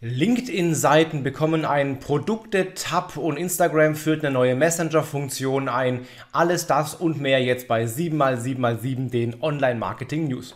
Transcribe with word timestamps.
LinkedIn-Seiten 0.00 1.24
bekommen 1.24 1.64
ein 1.64 1.98
Produkte-Tab 1.98 3.16
und 3.16 3.36
Instagram 3.36 3.96
führt 3.96 4.24
eine 4.24 4.32
neue 4.32 4.54
Messenger-Funktion 4.54 5.68
ein. 5.68 6.06
Alles 6.30 6.68
das 6.68 6.94
und 6.94 7.20
mehr 7.20 7.42
jetzt 7.42 7.66
bei 7.66 7.82
7x7x7 7.82 9.10
den 9.10 9.42
Online-Marketing-News. 9.42 10.54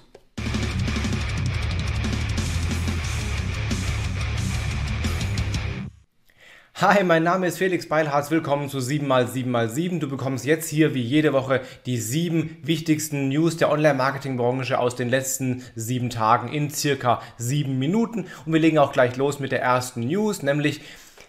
Hi, 6.82 7.04
mein 7.04 7.22
Name 7.22 7.46
ist 7.46 7.58
Felix 7.58 7.88
Beilharz. 7.88 8.32
Willkommen 8.32 8.68
zu 8.68 8.78
7x7x7. 8.78 10.00
Du 10.00 10.08
bekommst 10.08 10.44
jetzt 10.44 10.68
hier 10.68 10.94
wie 10.94 11.00
jede 11.00 11.32
Woche 11.32 11.60
die 11.86 11.96
sieben 11.96 12.56
wichtigsten 12.64 13.28
News 13.28 13.56
der 13.56 13.70
Online-Marketing-Branche 13.70 14.80
aus 14.80 14.96
den 14.96 15.08
letzten 15.08 15.62
sieben 15.76 16.10
Tagen 16.10 16.48
in 16.48 16.70
circa 16.70 17.22
sieben 17.38 17.78
Minuten. 17.78 18.26
Und 18.44 18.52
wir 18.52 18.58
legen 18.58 18.78
auch 18.78 18.90
gleich 18.90 19.16
los 19.16 19.38
mit 19.38 19.52
der 19.52 19.62
ersten 19.62 20.00
News, 20.00 20.42
nämlich 20.42 20.80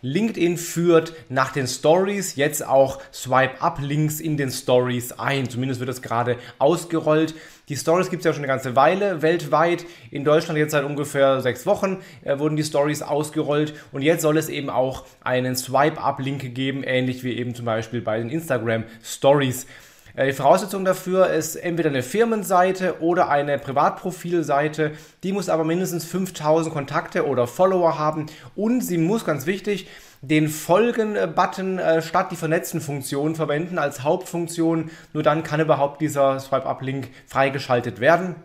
LinkedIn 0.03 0.57
führt 0.57 1.13
nach 1.29 1.53
den 1.53 1.65
Stories 1.65 2.35
jetzt 2.35 2.67
auch 2.67 3.01
Swipe-Up-Links 3.13 4.19
in 4.19 4.35
den 4.35 4.51
Stories 4.51 5.13
ein. 5.13 5.49
Zumindest 5.49 5.79
wird 5.79 5.89
das 5.89 6.01
gerade 6.01 6.37
ausgerollt. 6.59 7.33
Die 7.69 7.77
Stories 7.77 8.09
gibt 8.09 8.19
es 8.19 8.25
ja 8.25 8.33
schon 8.33 8.41
eine 8.41 8.47
ganze 8.47 8.75
Weile 8.75 9.21
weltweit. 9.21 9.85
In 10.11 10.25
Deutschland 10.25 10.59
jetzt 10.59 10.71
seit 10.71 10.83
ungefähr 10.83 11.39
sechs 11.41 11.65
Wochen 11.65 12.01
äh, 12.23 12.37
wurden 12.37 12.57
die 12.57 12.65
Stories 12.65 13.01
ausgerollt 13.01 13.73
und 13.93 14.01
jetzt 14.01 14.21
soll 14.21 14.37
es 14.37 14.49
eben 14.49 14.69
auch 14.69 15.05
einen 15.21 15.55
Swipe-Up-Link 15.55 16.53
geben, 16.53 16.83
ähnlich 16.83 17.23
wie 17.23 17.37
eben 17.37 17.55
zum 17.55 17.63
Beispiel 17.63 18.01
bei 18.01 18.17
den 18.19 18.29
Instagram 18.29 18.83
Stories. 19.01 19.63
Äh, 19.63 19.92
die 20.15 20.33
Voraussetzung 20.33 20.85
dafür 20.85 21.31
ist 21.31 21.55
entweder 21.55 21.89
eine 21.89 22.03
Firmenseite 22.03 23.01
oder 23.01 23.29
eine 23.29 23.57
Privatprofilseite. 23.57 24.91
Die 25.23 25.31
muss 25.31 25.49
aber 25.49 25.63
mindestens 25.63 26.05
5000 26.05 26.71
Kontakte 26.71 27.25
oder 27.25 27.47
Follower 27.47 27.97
haben 27.97 28.27
und 28.55 28.81
sie 28.81 28.99
muss, 28.99 29.25
ganz 29.25 29.47
wichtig, 29.47 29.87
den 30.21 30.49
Folgen-Button 30.49 31.79
äh, 31.79 32.01
statt 32.03 32.31
die 32.31 32.35
vernetzten 32.35 32.79
Funktionen 32.79 33.33
verwenden 33.33 33.79
als 33.79 34.03
Hauptfunktion. 34.03 34.91
Nur 35.13 35.23
dann 35.23 35.43
kann 35.43 35.59
überhaupt 35.59 35.99
dieser 35.99 36.39
Swipe-Up-Link 36.39 37.09
freigeschaltet 37.25 37.99
werden. 37.99 38.35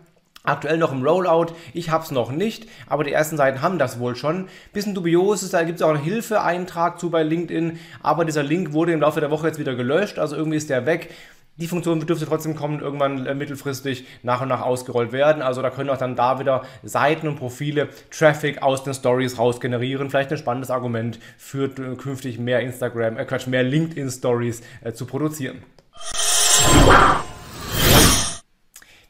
Aktuell 0.43 0.77
noch 0.77 0.91
im 0.91 1.05
Rollout. 1.05 1.53
Ich 1.73 1.91
habe 1.91 2.03
es 2.03 2.11
noch 2.11 2.31
nicht, 2.31 2.67
aber 2.87 3.03
die 3.03 3.11
ersten 3.11 3.37
Seiten 3.37 3.61
haben 3.61 3.77
das 3.77 3.99
wohl 3.99 4.15
schon. 4.15 4.47
Bisschen 4.73 4.95
dubios 4.95 5.43
ist, 5.43 5.53
da 5.53 5.63
gibt 5.63 5.79
es 5.79 5.81
auch 5.83 5.89
einen 5.89 6.01
Hilfeeintrag 6.01 6.99
zu 6.99 7.11
bei 7.11 7.23
LinkedIn, 7.23 7.77
aber 8.01 8.25
dieser 8.25 8.41
Link 8.41 8.73
wurde 8.73 8.93
im 8.93 9.01
Laufe 9.01 9.19
der 9.19 9.31
Woche 9.31 9.47
jetzt 9.47 9.59
wieder 9.59 9.75
gelöscht, 9.75 10.17
also 10.17 10.35
irgendwie 10.35 10.57
ist 10.57 10.69
der 10.69 10.85
weg. 10.85 11.09
Die 11.59 11.67
Funktion 11.67 11.99
dürfte 11.99 12.25
trotzdem 12.25 12.55
kommen, 12.55 12.79
irgendwann 12.79 13.25
äh, 13.25 13.35
mittelfristig 13.35 14.05
nach 14.23 14.41
und 14.41 14.47
nach 14.47 14.61
ausgerollt 14.61 15.11
werden. 15.11 15.41
Also 15.41 15.61
da 15.61 15.69
können 15.69 15.89
auch 15.89 15.97
dann 15.97 16.15
da 16.15 16.39
wieder 16.39 16.63
Seiten 16.83 17.27
und 17.27 17.35
Profile 17.35 17.89
Traffic 18.11 18.61
aus 18.61 18.83
den 18.83 18.93
Stories 18.93 19.37
raus 19.37 19.59
generieren. 19.59 20.09
Vielleicht 20.09 20.31
ein 20.31 20.37
spannendes 20.37 20.71
Argument 20.71 21.19
für 21.37 21.65
äh, 21.65 21.95
künftig 21.95 22.39
mehr 22.39 22.61
Instagram, 22.61 23.17
äh 23.17 23.25
Quatsch, 23.25 23.47
mehr 23.47 23.63
LinkedIn 23.63 24.09
Stories 24.09 24.61
äh, 24.81 24.93
zu 24.93 25.05
produzieren. 25.05 25.61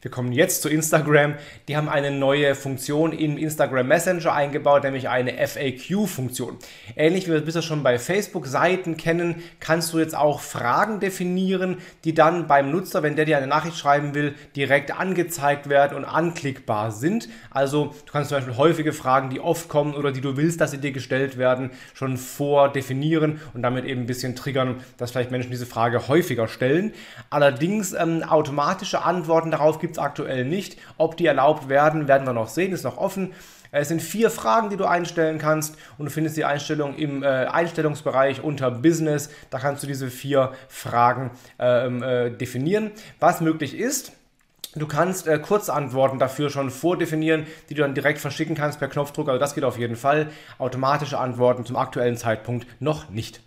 Wir 0.02 0.10
kommen 0.10 0.32
jetzt 0.32 0.62
zu 0.62 0.70
Instagram. 0.70 1.34
Die 1.68 1.76
haben 1.76 1.90
eine 1.90 2.10
neue 2.10 2.54
Funktion 2.54 3.12
in 3.12 3.36
Instagram 3.36 3.86
Messenger 3.86 4.32
eingebaut, 4.32 4.82
nämlich 4.82 5.10
eine 5.10 5.46
FAQ-Funktion. 5.46 6.56
Ähnlich 6.96 7.26
wie 7.26 7.32
wir 7.32 7.40
es 7.40 7.44
bisher 7.44 7.60
schon 7.60 7.82
bei 7.82 7.98
Facebook-Seiten 7.98 8.96
kennen, 8.96 9.42
kannst 9.60 9.92
du 9.92 9.98
jetzt 9.98 10.16
auch 10.16 10.40
Fragen 10.40 11.00
definieren, 11.00 11.76
die 12.04 12.14
dann 12.14 12.46
beim 12.46 12.70
Nutzer, 12.70 13.02
wenn 13.02 13.14
der 13.14 13.26
dir 13.26 13.36
eine 13.36 13.46
Nachricht 13.46 13.76
schreiben 13.76 14.14
will, 14.14 14.34
direkt 14.56 14.98
angezeigt 14.98 15.68
werden 15.68 15.98
und 15.98 16.06
anklickbar 16.06 16.92
sind. 16.92 17.28
Also 17.50 17.94
du 18.06 18.12
kannst 18.12 18.30
zum 18.30 18.38
Beispiel 18.38 18.56
häufige 18.56 18.94
Fragen, 18.94 19.28
die 19.28 19.40
oft 19.40 19.68
kommen 19.68 19.92
oder 19.92 20.12
die 20.12 20.22
du 20.22 20.38
willst, 20.38 20.62
dass 20.62 20.70
sie 20.70 20.78
dir 20.78 20.92
gestellt 20.92 21.36
werden, 21.36 21.72
schon 21.92 22.16
vordefinieren 22.16 23.38
und 23.52 23.60
damit 23.60 23.84
eben 23.84 24.00
ein 24.00 24.06
bisschen 24.06 24.34
triggern, 24.34 24.76
dass 24.96 25.10
vielleicht 25.10 25.30
Menschen 25.30 25.50
diese 25.50 25.66
Frage 25.66 26.08
häufiger 26.08 26.48
stellen. 26.48 26.94
Allerdings 27.28 27.92
ähm, 27.92 28.22
automatische 28.22 29.02
Antworten 29.02 29.50
darauf 29.50 29.78
gibt 29.78 29.89
gibt 29.90 29.98
es 29.98 30.02
aktuell 30.02 30.44
nicht. 30.44 30.78
Ob 30.98 31.16
die 31.16 31.26
erlaubt 31.26 31.68
werden, 31.68 32.06
werden 32.06 32.24
wir 32.24 32.32
noch 32.32 32.48
sehen, 32.48 32.72
ist 32.72 32.84
noch 32.84 32.96
offen. 32.96 33.32
Es 33.72 33.88
sind 33.88 34.00
vier 34.00 34.30
Fragen, 34.30 34.70
die 34.70 34.76
du 34.76 34.84
einstellen 34.84 35.38
kannst 35.38 35.76
und 35.98 36.06
du 36.06 36.10
findest 36.10 36.36
die 36.36 36.44
Einstellung 36.44 36.94
im 36.94 37.22
äh, 37.22 37.26
Einstellungsbereich 37.26 38.42
unter 38.42 38.70
Business. 38.70 39.30
Da 39.50 39.58
kannst 39.58 39.82
du 39.82 39.88
diese 39.88 40.10
vier 40.10 40.52
Fragen 40.68 41.32
ähm, 41.58 42.02
äh, 42.02 42.30
definieren. 42.30 42.92
Was 43.18 43.40
möglich 43.40 43.76
ist, 43.76 44.12
Du 44.76 44.86
kannst 44.86 45.26
äh, 45.26 45.36
Kurzantworten 45.40 46.20
dafür 46.20 46.48
schon 46.48 46.70
vordefinieren, 46.70 47.44
die 47.68 47.74
du 47.74 47.82
dann 47.82 47.92
direkt 47.92 48.20
verschicken 48.20 48.54
kannst 48.54 48.78
per 48.78 48.86
Knopfdruck. 48.86 49.28
Also 49.28 49.40
das 49.40 49.56
geht 49.56 49.64
auf 49.64 49.76
jeden 49.76 49.96
Fall. 49.96 50.28
Automatische 50.58 51.18
Antworten 51.18 51.64
zum 51.64 51.74
aktuellen 51.74 52.16
Zeitpunkt 52.16 52.68
noch 52.78 53.10
nicht. 53.10 53.40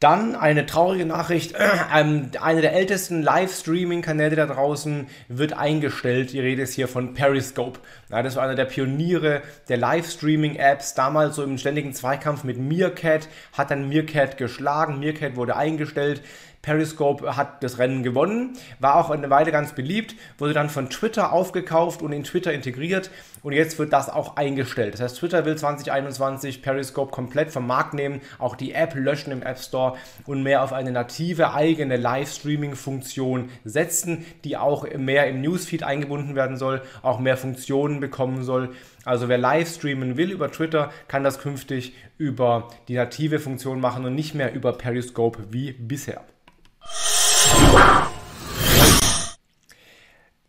Dann 0.00 0.36
eine 0.36 0.64
traurige 0.66 1.06
Nachricht. 1.06 1.54
Ähm, 1.90 2.30
einer 2.40 2.60
der 2.60 2.74
ältesten 2.74 3.22
Livestreaming-Kanäle 3.22 4.36
da 4.36 4.46
draußen 4.46 5.06
wird 5.28 5.54
eingestellt. 5.54 6.32
Die 6.32 6.40
Rede 6.40 6.62
ist 6.62 6.74
hier 6.74 6.86
von 6.86 7.14
Periscope. 7.14 7.80
Ja, 8.10 8.22
das 8.22 8.36
war 8.36 8.42
einer 8.42 8.56
der 8.56 8.66
Pioniere 8.66 9.42
der 9.68 9.78
Livestreaming-Apps. 9.78 10.94
Damals 10.94 11.36
so 11.36 11.42
im 11.42 11.56
ständigen 11.56 11.94
Zweikampf 11.94 12.44
mit 12.44 12.58
Meerkat. 12.58 13.28
Hat 13.54 13.70
dann 13.70 13.88
Meerkat 13.88 14.36
geschlagen. 14.36 14.98
Meerkat 14.98 15.36
wurde 15.36 15.56
eingestellt. 15.56 16.20
Periscope 16.62 17.36
hat 17.36 17.62
das 17.62 17.78
Rennen 17.78 18.02
gewonnen, 18.02 18.56
war 18.80 18.96
auch 18.96 19.10
eine 19.10 19.30
Weile 19.30 19.52
ganz 19.52 19.72
beliebt, 19.72 20.14
wurde 20.38 20.52
dann 20.52 20.68
von 20.68 20.90
Twitter 20.90 21.32
aufgekauft 21.32 22.02
und 22.02 22.12
in 22.12 22.24
Twitter 22.24 22.52
integriert 22.52 23.10
und 23.42 23.52
jetzt 23.52 23.78
wird 23.78 23.92
das 23.92 24.10
auch 24.10 24.36
eingestellt. 24.36 24.94
Das 24.94 25.00
heißt, 25.00 25.18
Twitter 25.18 25.44
will 25.44 25.56
2021 25.56 26.62
Periscope 26.62 27.12
komplett 27.12 27.50
vom 27.50 27.66
Markt 27.66 27.94
nehmen, 27.94 28.20
auch 28.38 28.56
die 28.56 28.72
App 28.72 28.94
löschen 28.94 29.32
im 29.32 29.42
App 29.42 29.58
Store 29.58 29.96
und 30.26 30.42
mehr 30.42 30.62
auf 30.62 30.72
eine 30.72 30.90
native 30.90 31.54
eigene 31.54 31.96
Livestreaming-Funktion 31.96 33.50
setzen, 33.64 34.24
die 34.44 34.56
auch 34.56 34.86
mehr 34.96 35.28
im 35.28 35.40
Newsfeed 35.40 35.82
eingebunden 35.82 36.34
werden 36.34 36.56
soll, 36.56 36.82
auch 37.02 37.20
mehr 37.20 37.36
Funktionen 37.36 38.00
bekommen 38.00 38.42
soll. 38.42 38.70
Also 39.04 39.28
wer 39.28 39.38
live 39.38 39.68
streamen 39.68 40.16
will 40.16 40.32
über 40.32 40.50
Twitter, 40.50 40.90
kann 41.06 41.24
das 41.24 41.38
künftig 41.38 41.94
über 42.18 42.68
die 42.88 42.94
native 42.94 43.38
Funktion 43.38 43.80
machen 43.80 44.04
und 44.04 44.14
nicht 44.14 44.34
mehr 44.34 44.52
über 44.52 44.72
Periscope 44.72 45.44
wie 45.50 45.72
bisher. 45.72 46.24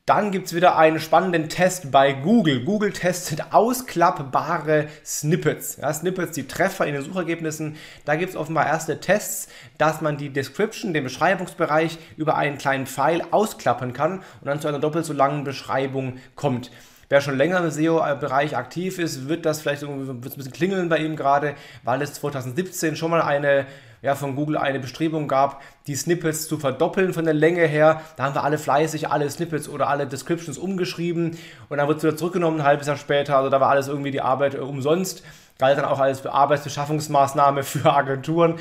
Dann 0.10 0.32
gibt 0.32 0.48
es 0.48 0.56
wieder 0.56 0.76
einen 0.76 1.00
spannenden 1.00 1.50
Test 1.50 1.92
bei 1.92 2.14
Google. 2.14 2.66
Google 2.66 2.92
testet 2.92 3.54
ausklappbare 3.54 4.88
Snippets. 5.06 5.78
Ja, 5.78 5.94
Snippets, 5.94 6.32
die 6.32 6.48
Treffer 6.48 6.88
in 6.88 6.96
den 6.96 7.04
Suchergebnissen. 7.04 7.76
Da 8.06 8.16
gibt 8.16 8.32
es 8.32 8.36
offenbar 8.36 8.66
erste 8.66 9.00
Tests, 9.00 9.50
dass 9.78 10.02
man 10.02 10.18
die 10.18 10.32
Description, 10.32 10.96
den 10.96 11.04
Beschreibungsbereich, 11.04 12.00
über 12.18 12.38
einen 12.38 12.58
kleinen 12.58 12.88
Pfeil 12.88 13.22
ausklappen 13.30 13.94
kann 13.94 14.24
und 14.42 14.46
dann 14.46 14.60
zu 14.60 14.68
einer 14.68 14.80
doppelt 14.80 15.06
so 15.06 15.14
langen 15.14 15.44
Beschreibung 15.44 16.18
kommt. 16.36 16.72
Wer 17.10 17.22
schon 17.22 17.38
länger 17.38 17.58
im 17.58 17.70
SEO-Bereich 17.72 18.56
aktiv 18.56 19.00
ist, 19.00 19.28
wird 19.28 19.46
das 19.46 19.62
vielleicht 19.62 19.82
irgendwie 19.82 20.12
ein 20.12 20.22
bisschen 20.22 20.52
klingeln 20.52 20.90
bei 20.90 21.00
ihm 21.00 21.16
gerade, 21.16 21.56
weil 21.84 22.02
es 22.04 22.14
2017 22.14 22.96
schon 22.96 23.10
mal 23.10 23.22
eine 23.22 23.66
ja, 24.02 24.16
von 24.16 24.36
Google 24.36 24.58
eine 24.58 24.80
Bestrebung 24.80 25.28
gab, 25.28 25.62
die 25.88 25.96
Snippets 25.96 26.48
zu 26.48 26.58
verdoppeln 26.58 27.14
von 27.14 27.26
der 27.26 27.34
Länge 27.34 27.66
her. 27.66 28.02
Da 28.16 28.24
haben 28.24 28.36
wir 28.36 28.44
alle 28.44 28.58
fleißig 28.58 29.10
alle 29.10 29.30
Snippets 29.30 29.68
oder 29.68 29.90
alle 29.90 30.08
Descriptions 30.08 30.58
umgeschrieben 30.58 31.38
und 31.68 31.78
dann 31.78 31.88
wird 31.88 31.98
es 31.98 32.04
wieder 32.04 32.16
zurückgenommen, 32.16 32.62
ein 32.62 32.66
halbes 32.66 32.88
Jahr 32.88 32.98
später. 32.98 33.38
Also 33.38 33.50
da 33.50 33.60
war 33.60 33.70
alles 33.70 33.88
irgendwie 33.88 34.12
die 34.12 34.22
Arbeit 34.22 34.56
äh, 34.56 34.60
umsonst. 34.60 35.24
Galt 35.58 35.78
dann 35.78 35.86
auch 35.86 36.00
als 36.00 36.26
Arbeitsbeschaffungsmaßnahme 36.26 37.64
für 37.64 37.92
Agenturen. 37.92 38.60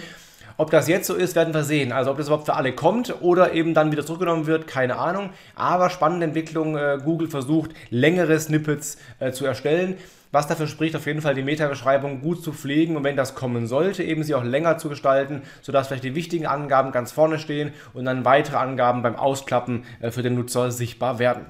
Ob 0.58 0.70
das 0.70 0.88
jetzt 0.88 1.06
so 1.06 1.14
ist, 1.14 1.36
werden 1.36 1.54
wir 1.54 1.64
sehen. 1.64 1.92
Also 1.92 2.10
ob 2.10 2.18
das 2.18 2.26
überhaupt 2.26 2.46
für 2.46 2.54
alle 2.54 2.74
kommt 2.74 3.22
oder 3.22 3.52
eben 3.52 3.74
dann 3.74 3.92
wieder 3.92 4.04
zurückgenommen 4.04 4.46
wird, 4.46 4.66
keine 4.66 4.98
Ahnung. 4.98 5.30
Aber 5.54 5.88
spannende 5.88 6.26
Entwicklung. 6.26 6.76
Äh, 6.76 6.98
Google 7.02 7.28
versucht, 7.28 7.70
längere 7.90 8.38
Snippets 8.38 8.98
äh, 9.20 9.32
zu 9.32 9.46
erstellen 9.46 9.96
was 10.30 10.46
dafür 10.46 10.66
spricht, 10.66 10.94
auf 10.94 11.06
jeden 11.06 11.22
Fall 11.22 11.34
die 11.34 11.42
Meta-Beschreibung 11.42 12.20
gut 12.20 12.42
zu 12.42 12.52
pflegen 12.52 12.96
und 12.96 13.04
wenn 13.04 13.16
das 13.16 13.34
kommen 13.34 13.66
sollte, 13.66 14.02
eben 14.02 14.22
sie 14.22 14.34
auch 14.34 14.44
länger 14.44 14.78
zu 14.78 14.88
gestalten, 14.88 15.42
sodass 15.62 15.88
vielleicht 15.88 16.04
die 16.04 16.14
wichtigen 16.14 16.46
Angaben 16.46 16.92
ganz 16.92 17.12
vorne 17.12 17.38
stehen 17.38 17.72
und 17.94 18.04
dann 18.04 18.24
weitere 18.24 18.56
Angaben 18.56 19.02
beim 19.02 19.16
Ausklappen 19.16 19.84
äh, 20.00 20.10
für 20.10 20.22
den 20.22 20.34
Nutzer 20.34 20.70
sichtbar 20.70 21.18
werden. 21.18 21.46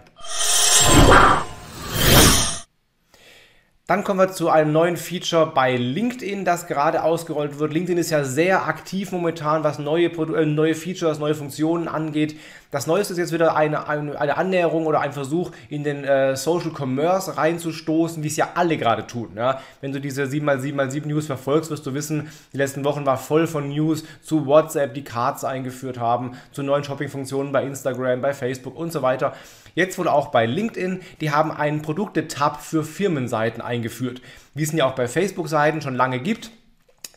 Dann 3.88 4.04
kommen 4.04 4.20
wir 4.20 4.30
zu 4.30 4.50
einem 4.50 4.70
neuen 4.70 4.98
Feature 4.98 5.50
bei 5.54 5.74
LinkedIn, 5.74 6.44
das 6.44 6.66
gerade 6.66 7.04
ausgerollt 7.04 7.58
wird. 7.58 7.72
LinkedIn 7.72 7.96
ist 7.96 8.10
ja 8.10 8.22
sehr 8.22 8.66
aktiv 8.66 9.12
momentan, 9.12 9.64
was 9.64 9.78
neue, 9.78 10.10
Produ 10.10 10.34
äh, 10.34 10.44
neue 10.44 10.74
Features, 10.74 11.18
neue 11.18 11.34
Funktionen 11.34 11.88
angeht. 11.88 12.36
Das 12.70 12.86
Neueste 12.86 13.14
ist 13.14 13.18
jetzt 13.18 13.32
wieder 13.32 13.56
eine, 13.56 13.88
eine, 13.88 14.20
eine 14.20 14.36
Annäherung 14.36 14.84
oder 14.84 15.00
ein 15.00 15.14
Versuch, 15.14 15.52
in 15.70 15.84
den 15.84 16.04
äh, 16.04 16.36
Social 16.36 16.70
Commerce 16.70 17.38
reinzustoßen, 17.38 18.22
wie 18.22 18.26
es 18.26 18.36
ja 18.36 18.50
alle 18.56 18.76
gerade 18.76 19.06
tun. 19.06 19.30
Ja? 19.36 19.62
Wenn 19.80 19.92
du 19.92 20.02
diese 20.02 20.24
7x7x7 20.24 21.06
News 21.06 21.24
verfolgst, 21.24 21.70
wirst 21.70 21.86
du 21.86 21.94
wissen, 21.94 22.30
die 22.52 22.58
letzten 22.58 22.84
Wochen 22.84 23.06
war 23.06 23.16
voll 23.16 23.46
von 23.46 23.70
News 23.70 24.04
zu 24.20 24.44
WhatsApp, 24.44 24.92
die 24.92 25.02
Cards 25.02 25.44
eingeführt 25.44 25.98
haben, 25.98 26.32
zu 26.52 26.62
neuen 26.62 26.84
Shopping-Funktionen 26.84 27.52
bei 27.52 27.64
Instagram, 27.64 28.20
bei 28.20 28.34
Facebook 28.34 28.76
und 28.76 28.92
so 28.92 29.00
weiter. 29.00 29.32
Jetzt 29.74 29.98
wohl 29.98 30.08
auch 30.08 30.26
bei 30.26 30.44
LinkedIn, 30.44 31.00
die 31.22 31.30
haben 31.30 31.50
einen 31.50 31.80
Produkte-Tab 31.80 32.60
für 32.60 32.84
Firmenseiten 32.84 33.62
eingeführt, 33.62 34.20
wie 34.52 34.64
es 34.64 34.72
ja 34.72 34.84
auch 34.84 34.94
bei 34.94 35.08
Facebook-Seiten 35.08 35.80
schon 35.80 35.94
lange 35.94 36.18
gibt. 36.18 36.50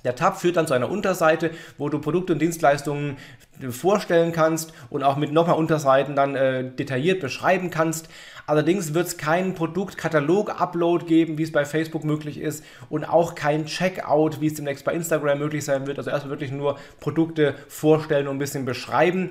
Der 0.04 0.16
Tab 0.16 0.40
führt 0.40 0.58
dann 0.58 0.68
zu 0.68 0.74
einer 0.74 0.90
Unterseite, 0.90 1.52
wo 1.78 1.90
du 1.90 2.00
Produkte 2.00 2.34
und 2.34 2.40
Dienstleistungen 2.40 3.18
vorstellen 3.70 4.32
kannst 4.32 4.74
und 4.90 5.04
auch 5.04 5.18
mit 5.18 5.32
nochmal 5.32 5.58
Unterseiten 5.58 6.16
dann 6.16 6.36
äh, 6.36 6.72
detailliert 6.72 7.20
beschreiben 7.22 7.70
kannst. 7.70 8.10
Allerdings 8.48 8.94
wird 8.94 9.08
es 9.08 9.18
keinen 9.18 9.54
Produktkatalog-Upload 9.54 11.06
geben, 11.06 11.38
wie 11.38 11.44
es 11.44 11.52
bei 11.52 11.64
Facebook 11.64 12.04
möglich 12.04 12.40
ist 12.40 12.66
und 12.90 13.06
auch 13.06 13.36
kein 13.36 13.66
Checkout, 13.66 14.42
wie 14.42 14.48
es 14.48 14.56
demnächst 14.56 14.84
bei 14.84 14.94
Instagram 14.94 15.40
möglich 15.40 15.64
sein 15.64 15.88
wird. 15.88 16.00
Also 16.00 16.10
erstmal 16.10 16.32
wirklich 16.32 16.52
nur 16.52 16.78
Produkte 17.00 17.56
vorstellen 17.68 18.28
und 18.28 18.36
ein 18.36 18.40
bisschen 18.40 18.66
beschreiben. 18.66 19.30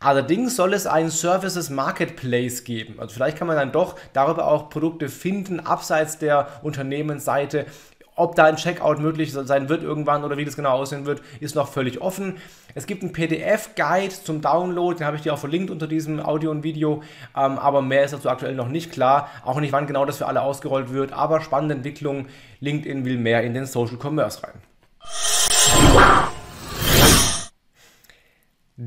Allerdings 0.00 0.56
soll 0.56 0.74
es 0.74 0.86
einen 0.86 1.10
Services 1.10 1.70
Marketplace 1.70 2.64
geben. 2.64 2.94
Also 2.98 3.14
vielleicht 3.14 3.36
kann 3.36 3.48
man 3.48 3.56
dann 3.56 3.72
doch 3.72 3.96
darüber 4.12 4.46
auch 4.46 4.70
Produkte 4.70 5.08
finden, 5.08 5.60
abseits 5.60 6.18
der 6.18 6.48
Unternehmensseite, 6.62 7.66
ob 8.14 8.34
da 8.34 8.44
ein 8.44 8.56
Checkout 8.56 8.98
möglich 8.98 9.32
sein 9.32 9.68
wird 9.68 9.82
irgendwann 9.82 10.24
oder 10.24 10.36
wie 10.36 10.44
das 10.44 10.56
genau 10.56 10.72
aussehen 10.72 11.06
wird, 11.06 11.22
ist 11.40 11.54
noch 11.54 11.68
völlig 11.68 12.00
offen. 12.00 12.36
Es 12.74 12.86
gibt 12.86 13.02
einen 13.02 13.12
PDF-Guide 13.12 14.10
zum 14.10 14.40
Download, 14.40 14.98
den 14.98 15.06
habe 15.06 15.16
ich 15.16 15.22
dir 15.22 15.34
auch 15.34 15.38
verlinkt 15.38 15.70
unter 15.70 15.86
diesem 15.86 16.20
Audio 16.20 16.50
und 16.50 16.62
Video, 16.62 17.02
ähm, 17.36 17.58
aber 17.58 17.82
mehr 17.82 18.04
ist 18.04 18.12
dazu 18.12 18.28
aktuell 18.28 18.54
noch 18.54 18.68
nicht 18.68 18.92
klar. 18.92 19.28
Auch 19.44 19.60
nicht, 19.60 19.72
wann 19.72 19.86
genau 19.86 20.04
das 20.04 20.18
für 20.18 20.26
alle 20.26 20.42
ausgerollt 20.42 20.92
wird, 20.92 21.12
aber 21.12 21.40
spannende 21.40 21.74
Entwicklung. 21.74 22.26
LinkedIn 22.60 23.04
will 23.04 23.18
mehr 23.18 23.42
in 23.42 23.54
den 23.54 23.66
Social 23.66 23.98
Commerce 24.00 24.42
rein. 24.42 24.54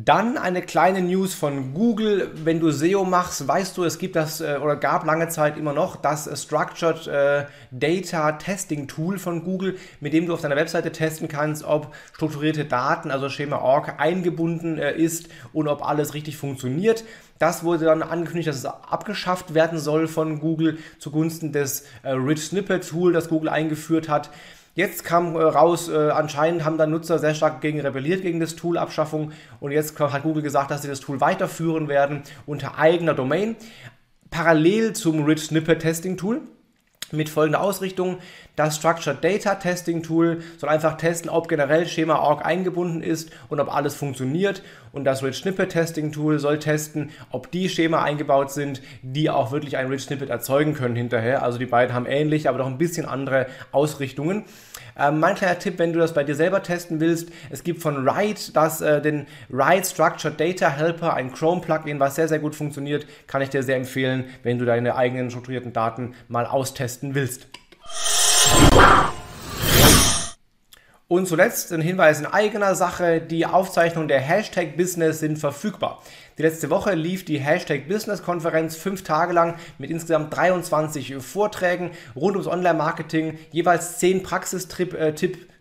Dann 0.06 0.38
eine 0.38 0.62
kleine 0.62 1.02
News 1.02 1.34
von 1.34 1.74
Google. 1.74 2.30
Wenn 2.36 2.60
du 2.60 2.70
SEO 2.70 3.06
machst, 3.06 3.48
weißt 3.48 3.76
du, 3.76 3.84
es 3.84 3.98
gibt 3.98 4.16
das 4.16 4.40
äh, 4.40 4.60
oder 4.62 4.76
gab 4.76 5.04
lange 5.04 5.30
Zeit 5.30 5.58
immer 5.58 5.74
noch 5.74 5.96
das 5.96 6.30
Structured 6.44 7.08
äh, 7.08 7.46
Data 7.72 8.34
Testing 8.34 8.88
Tool 8.88 9.18
von 9.18 9.44
Google, 9.44 9.80
mit 10.02 10.14
dem 10.14 10.28
du 10.28 10.34
auf 10.36 10.42
deiner 10.42 10.58
Webseite 10.58 10.92
testen 10.92 11.28
kannst, 11.28 11.64
ob 11.64 11.92
strukturierte 12.14 12.66
Daten, 12.66 13.10
also 13.10 13.30
Schema 13.30 13.58
Org, 13.58 14.00
eingebunden 14.00 14.78
äh, 14.78 14.96
ist 14.96 15.30
und 15.54 15.68
ob 15.68 15.84
alles 15.84 16.14
richtig 16.14 16.38
funktioniert. 16.38 17.04
Das 17.40 17.64
wurde 17.64 17.86
dann 17.86 18.04
angekündigt, 18.04 18.48
dass 18.48 18.58
es 18.58 18.66
abgeschafft 18.66 19.56
werden 19.56 19.80
soll 19.80 20.08
von 20.08 20.40
Google 20.40 20.78
zugunsten 21.00 21.52
des 21.52 21.84
Rich 22.06 22.46
Snippet 22.46 22.88
Tool, 22.88 23.12
das 23.12 23.28
Google 23.28 23.50
eingeführt 23.50 24.08
hat. 24.08 24.30
Jetzt 24.76 25.06
kam 25.06 25.38
äh, 25.38 25.42
raus, 25.42 25.88
äh, 25.88 26.10
anscheinend 26.10 26.66
haben 26.66 26.78
dann 26.78 26.92
Nutzer 26.92 27.18
sehr 27.18 27.34
stark 27.34 27.62
gegen 27.62 27.80
rebelliert 27.80 28.22
gegen 28.22 28.42
das 28.42 28.58
Tool 28.58 28.78
Abschaffung 28.78 29.32
und 29.62 29.72
jetzt 29.72 29.98
hat 29.98 30.24
Google 30.24 30.44
gesagt, 30.44 30.70
dass 30.70 30.82
sie 30.82 30.90
das 30.90 31.00
Tool 31.00 31.22
weiterführen 31.22 31.88
werden 31.88 32.24
unter 32.46 32.78
eigener 32.78 33.14
Domain, 33.14 33.56
parallel 34.30 34.92
zum 34.92 35.24
Rich 35.24 35.46
Snippet 35.46 35.80
Testing 35.80 36.18
Tool 36.18 36.42
mit 37.14 37.30
folgender 37.30 37.62
Ausrichtung. 37.62 38.18
Das 38.56 38.78
Structured 38.78 39.22
Data 39.22 39.56
Testing 39.56 40.02
Tool 40.02 40.42
soll 40.58 40.70
einfach 40.70 40.96
testen, 40.96 41.30
ob 41.30 41.50
generell 41.50 41.88
Schema 41.88 42.20
Org 42.20 42.46
eingebunden 42.46 43.02
ist 43.02 43.32
und 43.50 43.60
ob 43.60 43.74
alles 43.74 43.96
funktioniert. 43.96 44.64
Und 44.94 45.04
das 45.04 45.24
Rich 45.24 45.38
Snippet 45.38 45.70
Testing 45.72 46.14
Tool 46.14 46.40
soll 46.40 46.58
testen, 46.60 47.10
ob 47.32 47.52
die 47.52 47.68
Schema 47.68 48.02
eingebaut 48.02 48.52
sind, 48.52 48.82
die 49.02 49.30
auch 49.30 49.52
wirklich 49.52 49.76
ein 49.76 49.88
Rich 49.88 50.04
Snippet 50.04 50.30
erzeugen 50.30 50.74
können 50.74 50.96
hinterher. 50.96 51.44
Also 51.44 51.58
die 51.58 51.66
beiden 51.66 51.94
haben 51.94 52.06
ähnlich, 52.06 52.48
aber 52.48 52.60
doch 52.60 52.68
ein 52.68 52.78
bisschen 52.78 53.06
andere 53.06 53.48
Ausrichtungen. 53.74 54.46
Ähm, 54.98 55.20
mein 55.20 55.36
kleiner 55.36 55.60
Tipp, 55.60 55.78
wenn 55.78 55.92
du 55.92 56.00
das 56.00 56.14
bei 56.14 56.24
dir 56.24 56.36
selber 56.36 56.64
testen 56.64 57.02
willst, 57.02 57.30
es 57.50 57.64
gibt 57.64 57.82
von 57.82 58.06
Write 58.06 58.54
das, 58.54 58.80
äh, 58.80 59.02
den 59.02 59.28
Write 59.50 59.86
Structured 59.86 60.40
Data 60.40 60.70
Helper, 60.70 61.14
ein 61.14 61.34
Chrome-Plugin, 61.34 62.00
was 62.00 62.16
sehr, 62.16 62.30
sehr 62.30 62.40
gut 62.40 62.56
funktioniert, 62.56 63.06
kann 63.28 63.42
ich 63.42 63.50
dir 63.50 63.64
sehr 63.64 63.76
empfehlen, 63.76 64.24
wenn 64.44 64.58
du 64.58 64.64
deine 64.64 64.96
eigenen 64.96 65.30
strukturierten 65.30 65.74
Daten 65.74 66.16
mal 66.30 66.46
austesten 66.46 67.16
willst. 67.16 67.48
Und 71.16 71.28
zuletzt 71.28 71.72
ein 71.72 71.80
Hinweis 71.80 72.20
in 72.20 72.26
eigener 72.26 72.76
Sache, 72.76 73.22
die 73.22 73.46
Aufzeichnungen 73.46 74.10
der 74.10 74.20
Hashtag 74.20 74.76
Business 74.76 75.22
sind 75.22 75.40
verfügbar. 75.40 76.04
Die 76.38 76.42
letzte 76.42 76.70
Woche 76.70 76.94
lief 76.94 77.24
die 77.24 77.38
Hashtag 77.38 77.88
Business 77.88 78.22
Konferenz 78.22 78.76
fünf 78.76 79.02
Tage 79.02 79.32
lang 79.32 79.56
mit 79.78 79.92
insgesamt 79.92 80.36
23 80.36 81.16
Vorträgen 81.20 81.92
rund 82.18 82.36
ums 82.36 82.48
Online-Marketing, 82.48 83.40
jeweils 83.54 83.98
10 84.00 84.24
Praxistipps 84.24 84.94
äh, 84.94 85.14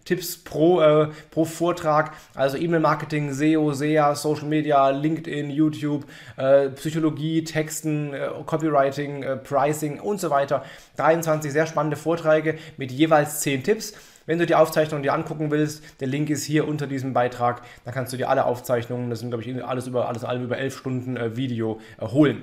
Tipps 0.05 0.39
pro, 0.39 0.81
äh, 0.81 1.11
pro 1.31 1.45
Vortrag, 1.45 2.15
also 2.35 2.57
E-Mail-Marketing, 2.57 3.33
SEO, 3.33 3.73
SEA, 3.73 4.17
Social 4.17 4.49
Media, 4.49 4.91
LinkedIn, 4.91 5.51
YouTube, 5.51 6.05
äh, 6.37 6.71
Psychologie, 6.71 7.45
Texten, 7.45 8.13
äh, 8.13 8.29
Copywriting, 8.45 9.23
äh, 9.23 9.37
Pricing 9.37 10.01
und 10.01 10.21
so 10.21 10.31
weiter. 10.31 10.65
23 10.97 11.53
sehr 11.53 11.67
spannende 11.67 11.97
Vorträge 11.97 12.59
mit 12.77 12.91
jeweils 12.91 13.39
10 13.41 13.63
Tipps. 13.63 13.95
Wenn 14.27 14.39
du 14.39 14.47
die 14.47 14.55
Aufzeichnung 14.55 15.03
dir 15.03 15.13
angucken 15.13 15.51
willst, 15.51 15.83
der 16.01 16.09
Link 16.09 16.31
ist 16.31 16.45
hier 16.45 16.67
unter 16.67 16.87
diesem 16.87 17.13
Beitrag. 17.13 17.63
Da 17.85 17.93
kannst 17.93 18.13
du 18.13 18.17
dir 18.17 18.31
alle 18.31 18.47
Aufzeichnungen, 18.47 19.11
das 19.11 19.21
sind 19.21 19.31
glaube 19.31 19.45
ich 19.45 19.65
alles 19.65 19.87
über 19.87 20.09
alles 20.09 20.25
allem 20.25 20.45
über 20.45 20.59
elf 20.59 20.79
Stunden 20.79 21.17
äh, 21.17 21.37
Video 21.37 21.81
äh, 22.01 22.07
holen. 22.07 22.43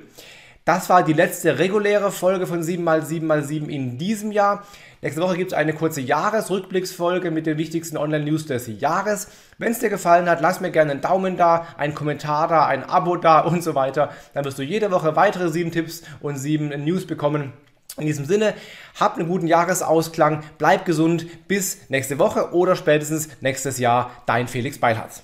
Das 0.63 0.89
war 0.89 1.03
die 1.03 1.13
letzte 1.13 1.57
reguläre 1.57 2.11
Folge 2.11 2.45
von 2.45 2.61
7x7x7 2.61 3.67
in 3.67 3.97
diesem 3.97 4.31
Jahr. 4.31 4.63
Nächste 5.01 5.19
Woche 5.19 5.35
gibt 5.35 5.53
es 5.53 5.57
eine 5.57 5.73
kurze 5.73 6.01
Jahresrückblicksfolge 6.01 7.31
mit 7.31 7.47
den 7.47 7.57
wichtigsten 7.57 7.97
Online-News 7.97 8.45
des 8.45 8.67
Jahres. 8.79 9.29
Wenn 9.57 9.71
es 9.71 9.79
dir 9.79 9.89
gefallen 9.89 10.29
hat, 10.29 10.39
lass 10.39 10.61
mir 10.61 10.69
gerne 10.69 10.91
einen 10.91 11.01
Daumen 11.01 11.35
da, 11.35 11.65
einen 11.77 11.95
Kommentar 11.95 12.47
da, 12.47 12.67
ein 12.67 12.83
Abo 12.83 13.15
da 13.15 13.39
und 13.39 13.63
so 13.63 13.73
weiter. 13.73 14.11
Dann 14.35 14.45
wirst 14.45 14.59
du 14.59 14.63
jede 14.63 14.91
Woche 14.91 15.15
weitere 15.15 15.49
sieben 15.49 15.71
Tipps 15.71 16.03
und 16.19 16.37
sieben 16.37 16.67
News 16.83 17.07
bekommen. 17.07 17.53
In 17.97 18.05
diesem 18.05 18.25
Sinne, 18.25 18.53
habt 18.99 19.17
einen 19.17 19.27
guten 19.27 19.47
Jahresausklang, 19.47 20.43
bleib 20.57 20.85
gesund, 20.85 21.47
bis 21.47 21.89
nächste 21.89 22.19
Woche 22.19 22.53
oder 22.53 22.75
spätestens 22.75 23.29
nächstes 23.41 23.79
Jahr, 23.79 24.11
dein 24.25 24.47
Felix 24.47 24.79
Beilharz. 24.79 25.23